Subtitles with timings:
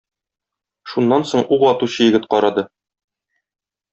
[0.93, 2.63] Шуннан соң ук атучы егет карады.